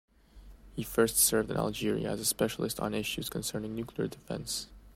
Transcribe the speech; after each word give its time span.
He 0.75 0.81
first 0.81 1.17
served 1.17 1.51
in 1.51 1.57
Algeria 1.57 2.09
as 2.09 2.19
a 2.19 2.25
specialist 2.25 2.79
on 2.79 2.95
issues 2.95 3.29
concerning 3.29 3.75
nuclear 3.75 4.07
defense. 4.07 4.65